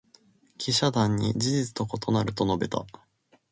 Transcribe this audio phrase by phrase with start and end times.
[0.57, 2.83] 記者団に「事実と異なる」と述べた。